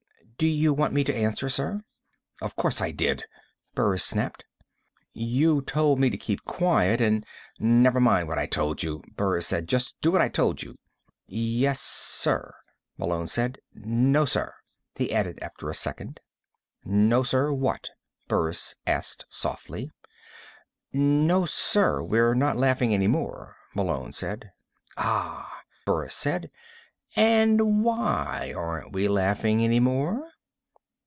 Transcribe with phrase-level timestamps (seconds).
[0.37, 1.83] "Did you want me to answer, sir?"
[2.41, 3.25] "Of course I did!"
[3.75, 4.43] Burris snapped.
[5.13, 7.23] "You told me to keep quiet and"
[7.59, 9.67] "Never mind what I told you," Burris said.
[9.67, 10.79] "Just do what I told you."
[11.27, 12.55] "Yes, sir,"
[12.97, 13.59] Malone said.
[13.75, 14.55] "No, sir,"
[14.95, 16.21] he added after a second.
[16.83, 17.91] "No, sir, what?"
[18.27, 19.91] Burris asked softly.
[20.91, 24.49] "No, sir, we're not laughing any more," Malone said.
[24.97, 26.49] "Ah," Burris said.
[27.13, 30.29] "And why aren't we laughing any more?"